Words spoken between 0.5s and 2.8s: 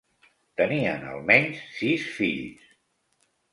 Tenien almenys sis fills.